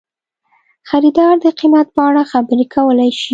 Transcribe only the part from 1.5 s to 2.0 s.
قیمت